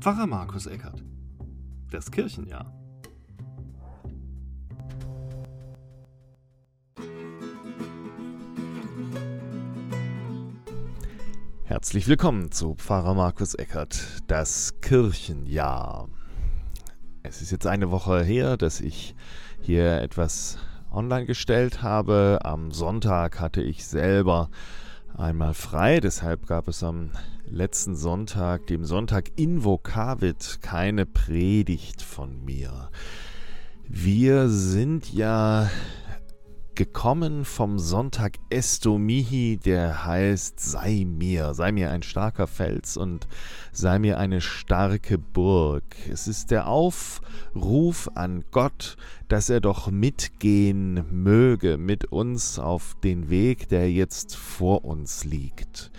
Pfarrer 0.00 0.28
Markus 0.28 0.66
Eckert. 0.66 1.02
Das 1.90 2.08
Kirchenjahr. 2.12 2.72
Herzlich 11.64 12.06
willkommen 12.06 12.52
zu 12.52 12.76
Pfarrer 12.76 13.14
Markus 13.14 13.54
Eckert, 13.54 14.22
das 14.28 14.80
Kirchenjahr. 14.80 16.08
Es 17.24 17.42
ist 17.42 17.50
jetzt 17.50 17.66
eine 17.66 17.90
Woche 17.90 18.22
her, 18.22 18.56
dass 18.56 18.80
ich 18.80 19.16
hier 19.60 20.00
etwas 20.00 20.58
online 20.92 21.26
gestellt 21.26 21.82
habe. 21.82 22.38
Am 22.44 22.70
Sonntag 22.70 23.40
hatte 23.40 23.62
ich 23.62 23.84
selber 23.84 24.48
einmal 25.16 25.54
frei, 25.54 26.00
deshalb 26.00 26.46
gab 26.46 26.68
es 26.68 26.82
am 26.82 27.10
letzten 27.46 27.96
Sonntag, 27.96 28.66
dem 28.66 28.84
Sonntag 28.84 29.30
Invocavit, 29.36 30.58
keine 30.62 31.06
Predigt 31.06 32.02
von 32.02 32.44
mir. 32.44 32.90
Wir 33.88 34.48
sind 34.48 35.12
ja 35.12 35.70
gekommen 36.78 37.44
vom 37.44 37.80
Sonntag 37.80 38.38
Estomihi, 38.50 39.56
der 39.56 40.06
heißt 40.06 40.60
Sei 40.60 41.04
mir, 41.04 41.52
sei 41.52 41.72
mir 41.72 41.90
ein 41.90 42.04
starker 42.04 42.46
Fels 42.46 42.96
und 42.96 43.26
sei 43.72 43.98
mir 43.98 44.16
eine 44.18 44.40
starke 44.40 45.18
Burg. 45.18 45.82
Es 46.08 46.28
ist 46.28 46.52
der 46.52 46.68
Aufruf 46.68 48.08
an 48.14 48.44
Gott, 48.52 48.96
dass 49.26 49.50
er 49.50 49.60
doch 49.60 49.90
mitgehen 49.90 51.04
möge 51.10 51.78
mit 51.78 52.12
uns 52.12 52.60
auf 52.60 52.94
den 53.02 53.28
Weg, 53.28 53.68
der 53.70 53.90
jetzt 53.90 54.36
vor 54.36 54.84
uns 54.84 55.24
liegt. 55.24 55.90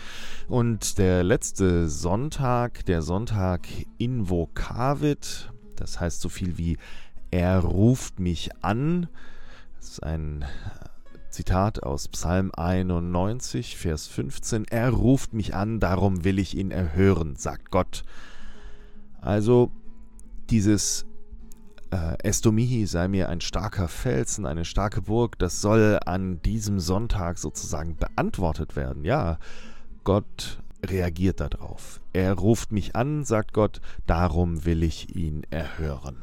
Und 0.47 0.97
der 0.97 1.25
letzte 1.25 1.89
Sonntag, 1.89 2.85
der 2.85 3.01
Sonntag 3.01 3.67
Invocavit, 3.97 5.51
das 5.75 5.99
heißt 5.99 6.21
so 6.21 6.29
viel 6.29 6.57
wie 6.57 6.77
er 7.31 7.59
ruft 7.59 8.21
mich 8.21 8.51
an, 8.61 9.09
das 9.79 9.91
ist 9.91 10.03
ein 10.03 10.43
Zitat 11.29 11.83
aus 11.83 12.09
Psalm 12.09 12.51
91, 12.53 13.77
Vers 13.77 14.07
15. 14.07 14.65
Er 14.65 14.89
ruft 14.89 15.33
mich 15.33 15.55
an, 15.55 15.79
darum 15.79 16.25
will 16.25 16.37
ich 16.37 16.57
ihn 16.57 16.69
erhören, 16.69 17.37
sagt 17.37 17.71
Gott. 17.71 18.03
Also 19.21 19.71
dieses 20.49 21.05
äh, 21.91 22.17
Estomihi 22.23 22.87
sei 22.87 23.07
mir 23.07 23.29
ein 23.29 23.39
starker 23.39 23.87
Felsen, 23.87 24.45
eine 24.45 24.65
starke 24.65 25.01
Burg, 25.01 25.39
das 25.39 25.61
soll 25.61 25.97
an 26.05 26.41
diesem 26.41 26.81
Sonntag 26.81 27.37
sozusagen 27.37 27.95
beantwortet 27.95 28.75
werden. 28.75 29.05
Ja, 29.05 29.39
Gott 30.03 30.61
reagiert 30.85 31.39
darauf. 31.39 32.01
Er 32.11 32.33
ruft 32.33 32.73
mich 32.73 32.97
an, 32.97 33.23
sagt 33.23 33.53
Gott, 33.53 33.79
darum 34.05 34.65
will 34.65 34.83
ich 34.83 35.15
ihn 35.15 35.43
erhören. 35.49 36.17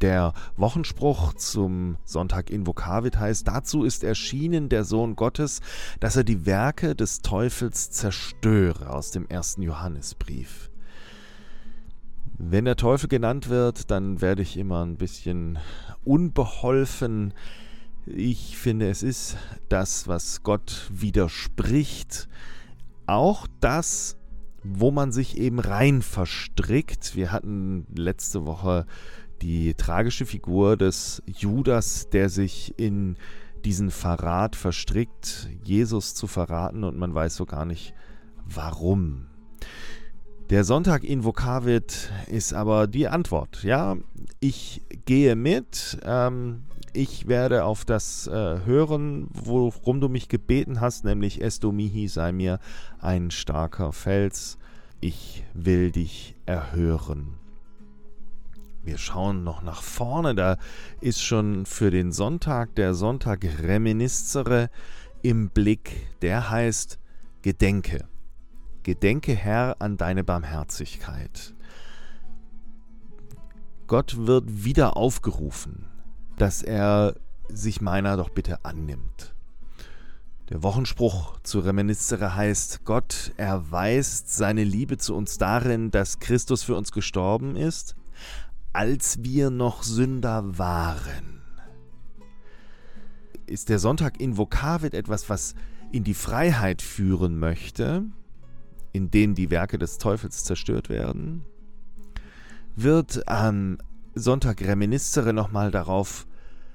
Der 0.00 0.32
Wochenspruch 0.56 1.34
zum 1.34 1.96
Sonntag 2.04 2.50
Invocavit 2.50 3.18
heißt, 3.18 3.46
dazu 3.46 3.84
ist 3.84 4.04
erschienen 4.04 4.68
der 4.68 4.84
Sohn 4.84 5.16
Gottes, 5.16 5.60
dass 6.00 6.16
er 6.16 6.24
die 6.24 6.46
Werke 6.46 6.94
des 6.94 7.22
Teufels 7.22 7.90
zerstöre 7.90 8.90
aus 8.90 9.12
dem 9.12 9.26
ersten 9.28 9.62
Johannesbrief. 9.62 10.70
Wenn 12.36 12.64
der 12.64 12.76
Teufel 12.76 13.08
genannt 13.08 13.48
wird, 13.48 13.90
dann 13.90 14.20
werde 14.20 14.42
ich 14.42 14.56
immer 14.56 14.84
ein 14.84 14.96
bisschen 14.96 15.58
unbeholfen. 16.04 17.32
Ich 18.06 18.58
finde, 18.58 18.90
es 18.90 19.02
ist 19.02 19.36
das, 19.68 20.08
was 20.08 20.42
Gott 20.42 20.88
widerspricht. 20.90 22.28
Auch 23.06 23.46
das, 23.60 24.16
wo 24.64 24.90
man 24.90 25.12
sich 25.12 25.38
eben 25.38 25.60
rein 25.60 26.02
verstrickt. 26.02 27.14
Wir 27.14 27.30
hatten 27.30 27.86
letzte 27.94 28.46
Woche 28.46 28.86
die 29.42 29.74
tragische 29.74 30.26
Figur 30.26 30.76
des 30.76 31.22
Judas, 31.26 32.08
der 32.10 32.28
sich 32.28 32.74
in 32.78 33.16
diesen 33.64 33.90
Verrat 33.90 34.56
verstrickt, 34.56 35.48
Jesus 35.62 36.14
zu 36.14 36.26
verraten 36.26 36.84
und 36.84 36.98
man 36.98 37.14
weiß 37.14 37.36
so 37.36 37.46
gar 37.46 37.64
nicht 37.64 37.94
warum. 38.44 39.26
Der 40.50 40.64
Sonntag 40.64 41.04
Invocavit 41.04 42.12
ist 42.26 42.52
aber 42.52 42.86
die 42.86 43.08
Antwort. 43.08 43.62
Ja, 43.62 43.96
ich 44.40 44.82
gehe 45.06 45.36
mit. 45.36 45.98
Ähm, 46.04 46.64
ich 46.92 47.26
werde 47.26 47.64
auf 47.64 47.84
das 47.84 48.26
äh, 48.26 48.60
hören, 48.64 49.28
worum 49.32 50.00
du 50.00 50.08
mich 50.08 50.28
gebeten 50.28 50.80
hast, 50.80 51.04
nämlich 51.04 51.42
Estomihi 51.42 52.08
sei 52.08 52.32
mir 52.32 52.60
ein 53.00 53.30
starker 53.30 53.92
Fels. 53.92 54.58
Ich 55.00 55.44
will 55.54 55.90
dich 55.90 56.36
erhören. 56.46 57.43
Wir 58.84 58.98
schauen 58.98 59.44
noch 59.44 59.62
nach 59.62 59.82
vorne, 59.82 60.34
da 60.34 60.58
ist 61.00 61.22
schon 61.22 61.64
für 61.64 61.90
den 61.90 62.12
Sonntag 62.12 62.74
der 62.74 62.92
Sonntag 62.92 63.42
Reminiscere 63.62 64.68
im 65.22 65.48
Blick, 65.48 66.06
der 66.20 66.50
heißt 66.50 66.98
Gedenke. 67.40 68.06
Gedenke, 68.82 69.34
Herr, 69.34 69.76
an 69.80 69.96
deine 69.96 70.22
Barmherzigkeit. 70.22 71.54
Gott 73.86 74.26
wird 74.26 74.64
wieder 74.64 74.98
aufgerufen, 74.98 75.86
dass 76.36 76.62
er 76.62 77.16
sich 77.48 77.80
meiner 77.80 78.18
doch 78.18 78.28
bitte 78.28 78.66
annimmt. 78.66 79.34
Der 80.50 80.62
Wochenspruch 80.62 81.38
zu 81.42 81.60
Reminiscere 81.60 82.36
heißt, 82.36 82.84
Gott 82.84 83.32
erweist 83.38 84.34
seine 84.36 84.62
Liebe 84.62 84.98
zu 84.98 85.14
uns 85.14 85.38
darin, 85.38 85.90
dass 85.90 86.18
Christus 86.18 86.62
für 86.62 86.76
uns 86.76 86.92
gestorben 86.92 87.56
ist, 87.56 87.96
als 88.74 89.22
wir 89.22 89.50
noch 89.50 89.84
Sünder 89.84 90.58
waren. 90.58 91.40
Ist 93.46 93.68
der 93.68 93.78
Sonntag 93.78 94.20
Invocavit 94.20 94.94
etwas, 94.94 95.30
was 95.30 95.54
in 95.92 96.02
die 96.02 96.14
Freiheit 96.14 96.82
führen 96.82 97.38
möchte, 97.38 98.04
in 98.92 99.10
denen 99.12 99.36
die 99.36 99.50
Werke 99.50 99.78
des 99.78 99.98
Teufels 99.98 100.42
zerstört 100.42 100.88
werden? 100.88 101.44
Wird 102.74 103.28
am 103.28 103.78
Sonntag 104.16 104.60
Reminiscere 104.60 105.32
nochmal 105.32 105.70
darauf 105.70 106.26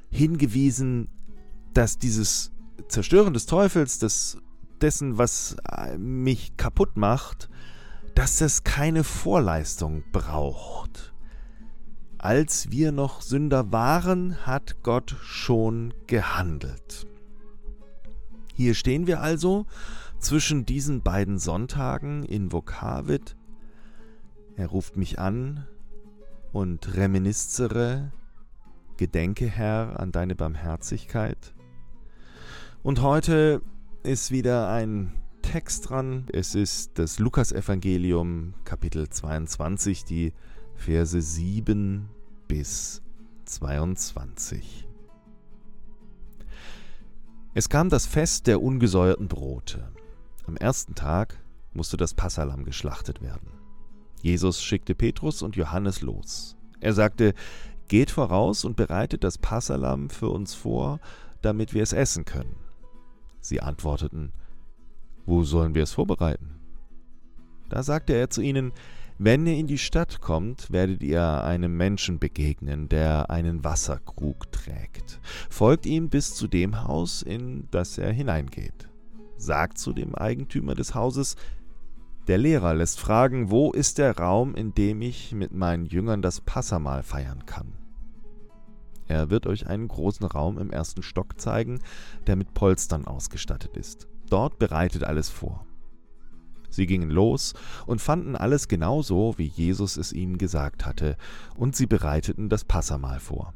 hingewiesen, 0.10 1.10
dass 1.74 1.98
dieses 1.98 2.54
Zerstören 2.88 3.34
des 3.34 3.46
Teufels, 3.46 4.00
des, 4.00 4.38
dessen, 4.80 5.18
was 5.18 5.58
mich 5.98 6.56
kaputt 6.56 6.96
macht, 6.96 7.50
dass 8.16 8.40
es 8.40 8.64
keine 8.64 9.04
Vorleistung 9.04 10.04
braucht 10.14 11.10
als 12.20 12.70
wir 12.70 12.92
noch 12.92 13.22
Sünder 13.22 13.72
waren, 13.72 14.46
hat 14.46 14.84
Gott 14.84 15.16
schon 15.22 15.94
gehandelt. 16.08 17.08
Hier 18.54 18.74
stehen 18.76 19.08
wir 19.08 19.22
also 19.22 19.66
zwischen 20.20 20.66
diesen 20.66 21.02
beiden 21.02 21.40
Sonntagen 21.40 22.24
in 22.24 22.52
Vokavit. 22.52 23.38
Er 24.58 24.68
ruft 24.68 24.98
mich 24.98 25.18
an 25.18 25.66
und 26.52 26.96
reminiscere, 26.96 28.12
gedenke 28.98 29.48
Herr 29.48 30.00
an 30.00 30.12
deine 30.12 30.36
Barmherzigkeit. 30.36 31.54
Und 32.84 33.02
heute 33.02 33.62
ist 34.04 34.32
wieder 34.32 34.70
ein 34.70 35.14
Text 35.42 35.90
dran. 35.90 36.26
Es 36.34 36.54
ist 36.54 37.00
das 37.00 37.18
Lukasevangelium 37.18 38.56
Kapitel 38.66 39.10
22, 39.10 40.04
die 40.04 40.34
Verse 40.80 41.22
7 41.22 42.08
bis 42.48 43.02
22. 43.44 44.88
Es 47.54 47.68
kam 47.68 47.90
das 47.90 48.06
Fest 48.06 48.48
der 48.48 48.62
ungesäuerten 48.62 49.28
Brote. 49.28 49.92
Am 50.48 50.56
ersten 50.56 50.96
Tag 50.96 51.38
musste 51.74 51.98
das 51.98 52.14
Passalam 52.14 52.64
geschlachtet 52.64 53.22
werden. 53.22 53.52
Jesus 54.22 54.64
schickte 54.64 54.96
Petrus 54.96 55.42
und 55.42 55.58
Johannes 55.58 56.02
los. 56.02 56.56
Er 56.80 56.94
sagte, 56.94 57.34
Geht 57.90 58.10
voraus 58.10 58.64
und 58.64 58.78
bereitet 58.78 59.26
das 59.26 59.38
Passalam 59.38 60.10
für 60.10 60.30
uns 60.30 60.54
vor, 60.54 61.02
damit 61.42 61.74
wir 61.74 61.84
es 61.84 61.92
essen 61.92 62.24
können. 62.24 62.56
Sie 63.42 63.60
antworteten, 63.60 64.32
Wo 65.26 65.44
sollen 65.44 65.76
wir 65.76 65.84
es 65.84 65.92
vorbereiten? 65.92 66.56
Da 67.68 67.84
sagte 67.84 68.14
er 68.14 68.30
zu 68.30 68.42
ihnen, 68.42 68.72
wenn 69.22 69.46
ihr 69.46 69.58
in 69.58 69.68
die 69.68 69.78
Stadt 69.78 70.22
kommt, 70.22 70.72
werdet 70.72 71.04
ihr 71.04 71.44
einem 71.44 71.76
Menschen 71.76 72.20
begegnen, 72.20 72.88
der 72.88 73.30
einen 73.30 73.66
Wasserkrug 73.66 74.50
trägt. 74.54 75.20
Folgt 75.50 75.86
ihm 75.86 76.10
bis 76.10 76.34
zu 76.36 76.48
dem 76.48 76.86
Haus, 76.86 77.22
in 77.22 77.68
das 77.70 77.98
er 77.98 78.14
hineingeht. 78.14 78.88
Sagt 79.36 79.78
zu 79.78 79.92
dem 79.92 80.16
Eigentümer 80.16 80.74
des 80.74 80.96
Hauses, 80.96 81.36
der 82.28 82.38
Lehrer 82.38 82.74
lässt 82.74 83.02
fragen, 83.02 83.52
wo 83.52 83.72
ist 83.74 83.98
der 83.98 84.18
Raum, 84.18 84.56
in 84.56 84.74
dem 84.74 85.02
ich 85.02 85.34
mit 85.34 85.54
meinen 85.54 85.86
Jüngern 85.86 86.22
das 86.22 86.40
Passamahl 86.40 87.04
feiern 87.04 87.46
kann. 87.46 87.74
Er 89.08 89.30
wird 89.30 89.48
euch 89.48 89.68
einen 89.68 89.90
großen 89.90 90.28
Raum 90.28 90.58
im 90.58 90.72
ersten 90.72 91.04
Stock 91.04 91.42
zeigen, 91.42 91.82
der 92.28 92.38
mit 92.38 92.54
Polstern 92.54 93.06
ausgestattet 93.06 93.76
ist. 93.76 94.08
Dort 94.30 94.60
bereitet 94.60 95.04
alles 95.04 95.30
vor. 95.30 95.66
Sie 96.70 96.86
gingen 96.86 97.10
los 97.10 97.54
und 97.86 98.02
fanden 98.02 98.36
alles 98.36 98.68
genauso, 98.68 99.36
wie 99.38 99.48
Jesus 99.48 99.98
es 99.98 100.14
ihnen 100.14 100.38
gesagt 100.38 100.86
hatte, 100.86 101.18
und 101.56 101.76
sie 101.76 101.88
bereiteten 101.88 102.50
das 102.50 102.64
Passamahl 102.64 103.20
vor. 103.20 103.54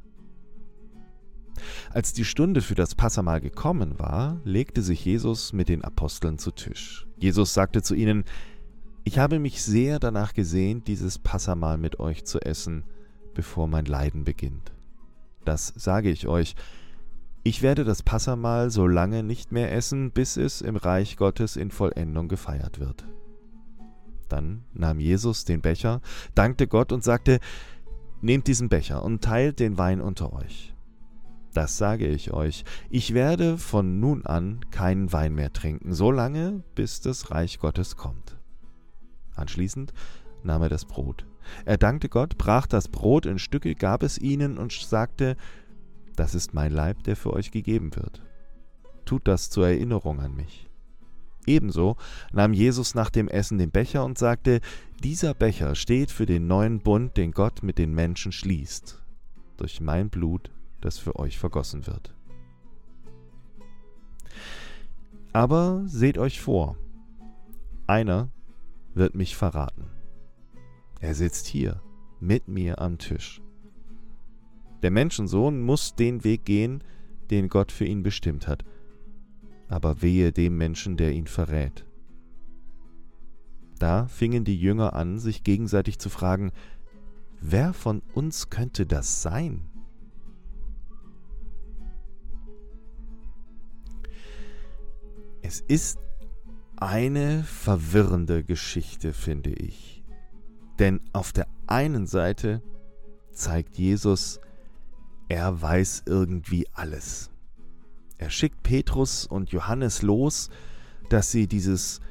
Als 1.91 2.13
die 2.13 2.25
Stunde 2.25 2.61
für 2.61 2.75
das 2.75 2.95
Passamahl 2.95 3.41
gekommen 3.41 3.99
war, 3.99 4.41
legte 4.43 4.81
sich 4.81 5.05
Jesus 5.05 5.53
mit 5.53 5.69
den 5.69 5.83
Aposteln 5.83 6.37
zu 6.37 6.51
Tisch. 6.51 7.07
Jesus 7.17 7.53
sagte 7.53 7.81
zu 7.81 7.93
ihnen, 7.95 8.23
Ich 9.03 9.19
habe 9.19 9.39
mich 9.39 9.61
sehr 9.61 9.99
danach 9.99 10.33
gesehnt, 10.33 10.87
dieses 10.87 11.19
Passamahl 11.19 11.77
mit 11.77 11.99
euch 11.99 12.25
zu 12.25 12.39
essen, 12.41 12.83
bevor 13.33 13.67
mein 13.67 13.85
Leiden 13.85 14.23
beginnt. 14.23 14.71
Das 15.45 15.73
sage 15.75 16.09
ich 16.09 16.27
euch, 16.27 16.55
ich 17.43 17.61
werde 17.61 17.83
das 17.83 18.03
Passamahl 18.03 18.69
so 18.69 18.87
lange 18.87 19.21
nicht 19.21 19.51
mehr 19.51 19.73
essen, 19.73 20.11
bis 20.11 20.37
es 20.37 20.61
im 20.61 20.77
Reich 20.77 21.17
Gottes 21.17 21.57
in 21.57 21.71
Vollendung 21.71 22.29
gefeiert 22.29 22.79
wird. 22.79 23.05
Dann 24.29 24.63
nahm 24.73 24.99
Jesus 24.99 25.43
den 25.43 25.61
Becher, 25.61 26.01
dankte 26.35 26.67
Gott 26.67 26.91
und 26.91 27.03
sagte, 27.03 27.39
Nehmt 28.21 28.47
diesen 28.47 28.69
Becher 28.69 29.03
und 29.03 29.21
teilt 29.21 29.59
den 29.59 29.77
Wein 29.77 29.99
unter 29.99 30.31
euch. 30.31 30.73
Das 31.53 31.77
sage 31.77 32.07
ich 32.07 32.31
euch, 32.31 32.63
ich 32.89 33.13
werde 33.13 33.57
von 33.57 33.99
nun 33.99 34.25
an 34.25 34.61
keinen 34.71 35.11
Wein 35.11 35.35
mehr 35.35 35.51
trinken, 35.51 35.93
so 35.93 36.09
lange, 36.09 36.63
bis 36.73 37.01
das 37.01 37.31
Reich 37.31 37.59
Gottes 37.59 37.97
kommt. 37.97 38.37
Anschließend 39.35 39.93
nahm 40.41 40.61
er 40.61 40.69
das 40.69 40.85
Brot. 40.85 41.25
Er 41.65 41.77
dankte 41.77 42.07
Gott, 42.07 42.37
brach 42.37 42.65
das 42.65 42.87
Brot 42.87 43.25
in 43.25 43.39
Stücke, 43.39 43.75
gab 43.75 44.03
es 44.03 44.17
ihnen 44.17 44.57
und 44.57 44.71
sagte, 44.71 45.35
das 46.15 46.35
ist 46.35 46.53
mein 46.53 46.71
Leib, 46.71 47.03
der 47.03 47.15
für 47.15 47.33
euch 47.33 47.51
gegeben 47.51 47.95
wird. 47.95 48.21
Tut 49.05 49.27
das 49.27 49.49
zur 49.49 49.67
Erinnerung 49.67 50.19
an 50.19 50.35
mich. 50.35 50.69
Ebenso 51.45 51.97
nahm 52.31 52.53
Jesus 52.53 52.95
nach 52.95 53.09
dem 53.09 53.27
Essen 53.27 53.57
den 53.57 53.71
Becher 53.71 54.05
und 54.05 54.17
sagte, 54.17 54.61
dieser 55.03 55.33
Becher 55.33 55.75
steht 55.75 56.11
für 56.11 56.25
den 56.25 56.47
neuen 56.47 56.79
Bund, 56.79 57.17
den 57.17 57.31
Gott 57.31 57.63
mit 57.63 57.77
den 57.77 57.93
Menschen 57.93 58.31
schließt, 58.31 59.01
durch 59.57 59.81
mein 59.81 60.09
Blut, 60.09 60.51
das 60.79 60.97
für 60.97 61.17
euch 61.17 61.37
vergossen 61.37 61.85
wird. 61.85 62.13
Aber 65.33 65.83
seht 65.87 66.17
euch 66.17 66.39
vor, 66.39 66.77
einer 67.87 68.29
wird 68.93 69.15
mich 69.15 69.35
verraten. 69.35 69.89
Er 70.99 71.15
sitzt 71.15 71.47
hier 71.47 71.81
mit 72.19 72.47
mir 72.47 72.79
am 72.79 72.97
Tisch. 72.97 73.42
Der 74.83 74.91
Menschensohn 74.91 75.61
muss 75.61 75.95
den 75.95 76.25
Weg 76.25 76.43
gehen, 76.43 76.83
den 77.31 77.47
Gott 77.47 77.71
für 77.71 77.85
ihn 77.85 78.03
bestimmt 78.03 78.47
hat. 78.47 78.65
Aber 79.69 80.01
wehe 80.01 80.33
dem 80.33 80.57
Menschen, 80.57 80.97
der 80.97 81.13
ihn 81.13 81.25
verrät. 81.25 81.85
Da 83.79 84.07
fingen 84.07 84.43
die 84.43 84.59
Jünger 84.59 84.93
an, 84.93 85.19
sich 85.19 85.43
gegenseitig 85.43 85.99
zu 85.99 86.09
fragen, 86.09 86.51
wer 87.39 87.73
von 87.73 88.01
uns 88.13 88.49
könnte 88.49 88.85
das 88.85 89.21
sein? 89.21 89.69
Es 95.41 95.61
ist 95.61 95.97
eine 96.75 97.43
verwirrende 97.43 98.43
Geschichte, 98.43 99.13
finde 99.13 99.51
ich. 99.51 100.03
Denn 100.77 100.99
auf 101.13 101.31
der 101.31 101.47
einen 101.67 102.05
Seite 102.05 102.61
zeigt 103.31 103.77
Jesus 103.77 104.41
er 105.33 105.59
weiß 105.63 106.03
irgendwie 106.05 106.67
alles. 106.73 107.31
Er 108.19 108.29
schickt 108.29 108.61
Petrus 108.61 109.25
und 109.25 109.49
Johannes 109.49 110.03
los, 110.03 110.51
dass 111.09 111.31
sie 111.31 111.47
dieses, 111.47 112.01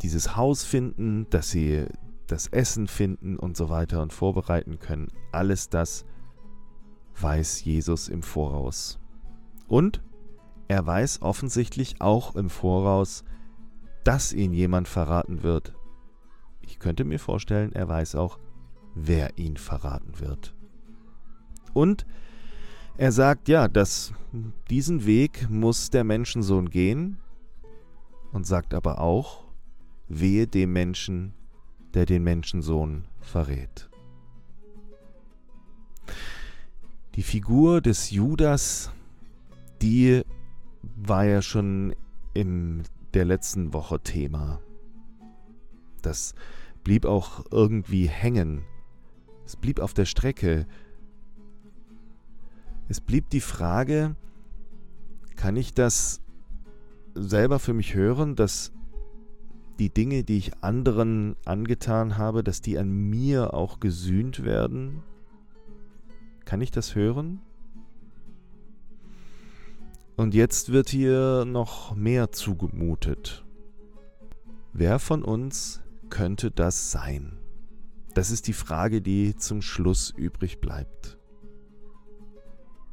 dieses 0.00 0.34
Haus 0.34 0.64
finden, 0.64 1.26
dass 1.28 1.50
sie 1.50 1.84
das 2.26 2.46
Essen 2.46 2.88
finden 2.88 3.36
und 3.38 3.54
so 3.54 3.68
weiter 3.68 4.00
und 4.00 4.14
vorbereiten 4.14 4.78
können. 4.78 5.08
Alles 5.30 5.68
das 5.68 6.06
weiß 7.20 7.64
Jesus 7.64 8.08
im 8.08 8.22
Voraus. 8.22 8.98
Und 9.66 10.02
er 10.68 10.86
weiß 10.86 11.20
offensichtlich 11.20 12.00
auch 12.00 12.34
im 12.34 12.48
Voraus, 12.48 13.24
dass 14.04 14.32
ihn 14.32 14.54
jemand 14.54 14.88
verraten 14.88 15.42
wird. 15.42 15.74
Ich 16.62 16.78
könnte 16.78 17.04
mir 17.04 17.18
vorstellen, 17.18 17.72
er 17.72 17.90
weiß 17.90 18.14
auch, 18.14 18.38
wer 18.94 19.36
ihn 19.36 19.58
verraten 19.58 20.18
wird. 20.18 20.54
Und 21.74 22.06
er 22.98 23.12
sagt, 23.12 23.48
ja, 23.48 23.68
dass 23.68 24.12
diesen 24.68 25.06
Weg 25.06 25.48
muss 25.48 25.88
der 25.88 26.04
Menschensohn 26.04 26.68
gehen 26.68 27.18
und 28.32 28.44
sagt 28.44 28.74
aber 28.74 29.00
auch, 29.00 29.44
wehe 30.08 30.46
dem 30.46 30.72
Menschen, 30.72 31.32
der 31.94 32.06
den 32.06 32.24
Menschensohn 32.24 33.04
verrät. 33.20 33.88
Die 37.14 37.22
Figur 37.22 37.80
des 37.80 38.10
Judas, 38.10 38.90
die 39.80 40.22
war 40.96 41.24
ja 41.24 41.40
schon 41.40 41.94
in 42.34 42.82
der 43.14 43.24
letzten 43.24 43.72
Woche 43.72 44.00
Thema. 44.00 44.60
Das 46.02 46.34
blieb 46.82 47.04
auch 47.04 47.44
irgendwie 47.50 48.08
hängen. 48.08 48.64
Es 49.44 49.56
blieb 49.56 49.78
auf 49.80 49.94
der 49.94 50.04
Strecke. 50.04 50.66
Es 52.88 53.02
blieb 53.02 53.28
die 53.28 53.40
Frage, 53.40 54.16
kann 55.36 55.56
ich 55.56 55.74
das 55.74 56.22
selber 57.14 57.58
für 57.58 57.74
mich 57.74 57.94
hören, 57.94 58.34
dass 58.34 58.72
die 59.78 59.90
Dinge, 59.90 60.24
die 60.24 60.38
ich 60.38 60.62
anderen 60.62 61.36
angetan 61.44 62.16
habe, 62.16 62.42
dass 62.42 62.62
die 62.62 62.78
an 62.78 62.88
mir 62.88 63.52
auch 63.52 63.78
gesühnt 63.78 64.42
werden? 64.42 65.02
Kann 66.46 66.62
ich 66.62 66.70
das 66.70 66.94
hören? 66.94 67.40
Und 70.16 70.34
jetzt 70.34 70.72
wird 70.72 70.88
hier 70.88 71.44
noch 71.44 71.94
mehr 71.94 72.32
zugemutet. 72.32 73.44
Wer 74.72 74.98
von 74.98 75.22
uns 75.22 75.82
könnte 76.08 76.50
das 76.50 76.90
sein? 76.90 77.38
Das 78.14 78.30
ist 78.30 78.48
die 78.48 78.54
Frage, 78.54 79.02
die 79.02 79.36
zum 79.36 79.60
Schluss 79.60 80.10
übrig 80.16 80.60
bleibt. 80.60 81.17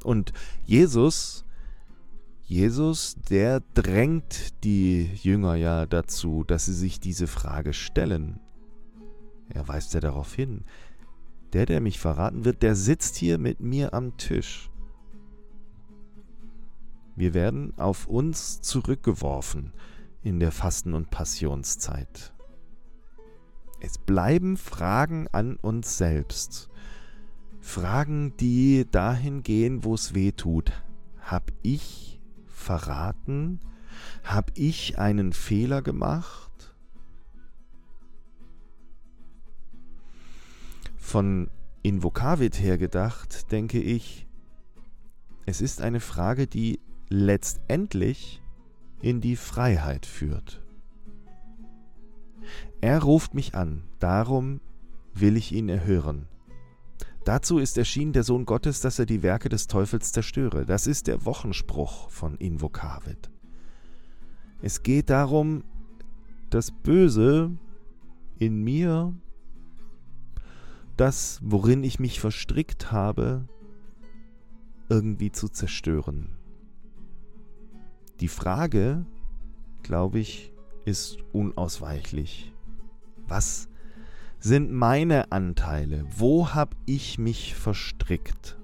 Und 0.04 0.32
Jesus, 0.64 1.44
Jesus, 2.44 3.16
der 3.28 3.60
drängt 3.74 4.62
die 4.64 5.10
Jünger 5.14 5.56
ja 5.56 5.86
dazu, 5.86 6.44
dass 6.44 6.66
sie 6.66 6.74
sich 6.74 7.00
diese 7.00 7.26
Frage 7.26 7.72
stellen. 7.72 8.38
Er 9.48 9.66
weist 9.66 9.94
ja 9.94 10.00
darauf 10.00 10.34
hin. 10.34 10.64
Der, 11.52 11.66
der 11.66 11.80
mich 11.80 11.98
verraten 11.98 12.44
wird, 12.44 12.62
der 12.62 12.74
sitzt 12.74 13.16
hier 13.16 13.38
mit 13.38 13.60
mir 13.60 13.94
am 13.94 14.16
Tisch. 14.16 14.70
Wir 17.16 17.32
werden 17.32 17.72
auf 17.78 18.06
uns 18.06 18.60
zurückgeworfen 18.60 19.72
in 20.22 20.38
der 20.38 20.52
Fasten- 20.52 20.92
und 20.92 21.10
Passionszeit. 21.10 22.34
Es 23.80 23.98
bleiben 23.98 24.56
Fragen 24.56 25.26
an 25.32 25.56
uns 25.56 25.96
selbst. 25.96 26.68
Fragen, 27.66 28.34
die 28.38 28.86
dahin 28.90 29.42
gehen, 29.42 29.84
wo 29.84 29.94
es 29.94 30.14
weh 30.14 30.32
tut. 30.32 30.72
Hab 31.20 31.52
ich 31.62 32.20
verraten? 32.46 33.60
Hab 34.24 34.52
ich 34.54 34.98
einen 34.98 35.32
Fehler 35.34 35.82
gemacht? 35.82 36.74
Von 40.96 41.50
Invokavit 41.82 42.58
her 42.60 42.78
gedacht, 42.78 43.50
denke 43.52 43.80
ich, 43.80 44.26
es 45.44 45.60
ist 45.60 45.82
eine 45.82 46.00
Frage, 46.00 46.46
die 46.46 46.80
letztendlich 47.08 48.42
in 49.02 49.20
die 49.20 49.36
Freiheit 49.36 50.06
führt. 50.06 50.62
Er 52.80 53.02
ruft 53.02 53.34
mich 53.34 53.54
an, 53.54 53.82
darum 53.98 54.60
will 55.12 55.36
ich 55.36 55.52
ihn 55.52 55.68
erhören. 55.68 56.28
Dazu 57.26 57.58
ist 57.58 57.76
erschienen 57.76 58.12
der 58.12 58.22
Sohn 58.22 58.46
Gottes, 58.46 58.80
dass 58.80 59.00
er 59.00 59.04
die 59.04 59.24
Werke 59.24 59.48
des 59.48 59.66
Teufels 59.66 60.12
zerstöre. 60.12 60.64
Das 60.64 60.86
ist 60.86 61.08
der 61.08 61.24
Wochenspruch 61.24 62.08
von 62.08 62.36
Invokavit. 62.36 63.32
Es 64.62 64.84
geht 64.84 65.10
darum, 65.10 65.64
das 66.50 66.70
Böse 66.70 67.50
in 68.38 68.62
mir, 68.62 69.12
das, 70.96 71.40
worin 71.42 71.82
ich 71.82 71.98
mich 71.98 72.20
verstrickt 72.20 72.92
habe, 72.92 73.48
irgendwie 74.88 75.32
zu 75.32 75.48
zerstören. 75.48 76.36
Die 78.20 78.28
Frage, 78.28 79.04
glaube 79.82 80.20
ich, 80.20 80.52
ist 80.84 81.18
unausweichlich. 81.32 82.52
Was 83.26 83.68
sind 84.38 84.72
meine 84.72 85.32
Anteile? 85.32 86.04
Wo 86.16 86.54
habe 86.54 86.76
ich 86.86 87.18
mich 87.18 87.54
verstrickt? 87.54 88.58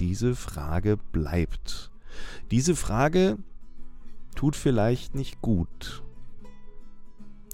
Diese 0.00 0.34
Frage 0.34 0.96
bleibt. 0.96 1.90
Diese 2.50 2.74
Frage 2.74 3.38
tut 4.34 4.56
vielleicht 4.56 5.14
nicht 5.14 5.40
gut. 5.42 6.02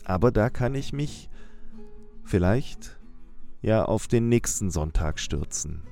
Aber 0.04 0.30
da 0.32 0.49
kann 0.49 0.75
ich 0.75 0.92
mich 0.92 1.28
vielleicht 2.25 2.99
ja 3.61 3.85
auf 3.85 4.06
den 4.06 4.28
nächsten 4.28 4.70
Sonntag 4.70 5.18
stürzen. 5.18 5.82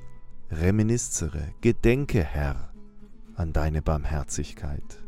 Reminiscere, 0.51 1.53
gedenke, 1.61 2.23
Herr, 2.23 2.73
an 3.35 3.53
deine 3.53 3.83
Barmherzigkeit. 3.83 5.06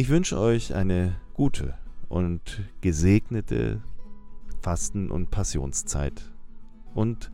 Ich 0.00 0.08
wünsche 0.08 0.38
euch 0.38 0.74
eine 0.74 1.14
gute 1.34 1.74
und 2.08 2.62
gesegnete 2.80 3.82
Fasten- 4.62 5.10
und 5.10 5.30
Passionszeit 5.30 6.32
und 6.94 7.30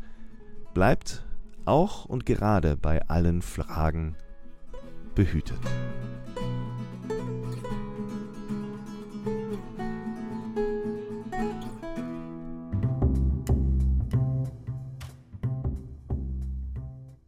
bleibt 0.74 1.24
auch 1.64 2.06
und 2.06 2.26
gerade 2.26 2.76
bei 2.76 3.06
allen 3.06 3.40
Fragen 3.40 4.16
behütet. 5.14 5.60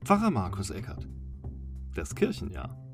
Pfarrer 0.03 0.33
Markus 0.33 0.71
Eckert. 0.71 1.07
Das 1.95 2.13
Kirchenjahr. 2.17 2.88